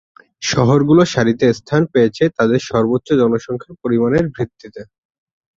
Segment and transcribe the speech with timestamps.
[0.43, 4.81] শহরগুলো সারিতে স্থান পেয়েছে তাদের সর্বোচ্চ জনসংখ্যার পরিমানের ভিত্তিতে।